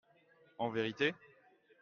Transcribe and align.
En 0.57 0.71
vérité? 0.71 1.13